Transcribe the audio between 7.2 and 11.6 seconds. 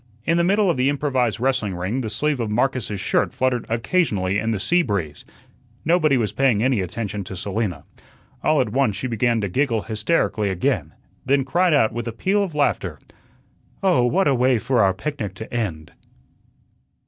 to Selina. All at once she began to giggle hysterically again, then